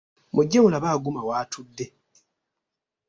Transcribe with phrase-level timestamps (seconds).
[0.33, 1.85] Mujje mulabe Aguma w'atudde.